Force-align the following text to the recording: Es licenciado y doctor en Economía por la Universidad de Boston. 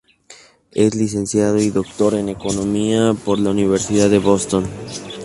Es 0.71 0.95
licenciado 0.95 1.59
y 1.59 1.69
doctor 1.69 2.15
en 2.15 2.29
Economía 2.29 3.13
por 3.23 3.37
la 3.39 3.51
Universidad 3.51 4.09
de 4.09 4.17
Boston. 4.17 4.65